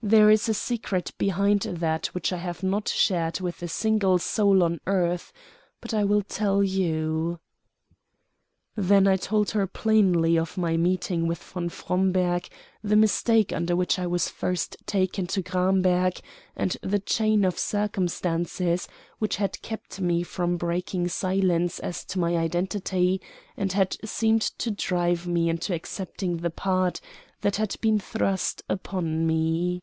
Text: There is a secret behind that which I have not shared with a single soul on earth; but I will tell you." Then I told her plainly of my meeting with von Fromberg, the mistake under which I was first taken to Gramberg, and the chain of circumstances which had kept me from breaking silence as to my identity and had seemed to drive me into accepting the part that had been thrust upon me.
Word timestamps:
There 0.00 0.30
is 0.30 0.48
a 0.48 0.54
secret 0.54 1.10
behind 1.18 1.62
that 1.62 2.06
which 2.14 2.32
I 2.32 2.36
have 2.36 2.62
not 2.62 2.88
shared 2.88 3.40
with 3.40 3.60
a 3.64 3.66
single 3.68 4.20
soul 4.20 4.62
on 4.62 4.78
earth; 4.86 5.32
but 5.80 5.92
I 5.92 6.04
will 6.04 6.22
tell 6.22 6.62
you." 6.62 7.40
Then 8.76 9.08
I 9.08 9.16
told 9.16 9.50
her 9.50 9.66
plainly 9.66 10.38
of 10.38 10.56
my 10.56 10.76
meeting 10.76 11.26
with 11.26 11.42
von 11.42 11.68
Fromberg, 11.68 12.46
the 12.80 12.94
mistake 12.94 13.52
under 13.52 13.74
which 13.74 13.98
I 13.98 14.06
was 14.06 14.28
first 14.28 14.76
taken 14.86 15.26
to 15.26 15.42
Gramberg, 15.42 16.20
and 16.54 16.76
the 16.80 17.00
chain 17.00 17.44
of 17.44 17.58
circumstances 17.58 18.86
which 19.18 19.34
had 19.34 19.60
kept 19.62 20.00
me 20.00 20.22
from 20.22 20.56
breaking 20.58 21.08
silence 21.08 21.80
as 21.80 22.04
to 22.04 22.20
my 22.20 22.36
identity 22.36 23.20
and 23.56 23.72
had 23.72 23.96
seemed 24.04 24.42
to 24.58 24.70
drive 24.70 25.26
me 25.26 25.48
into 25.48 25.74
accepting 25.74 26.36
the 26.36 26.50
part 26.50 27.00
that 27.40 27.56
had 27.56 27.74
been 27.80 27.98
thrust 27.98 28.62
upon 28.68 29.26
me. 29.26 29.80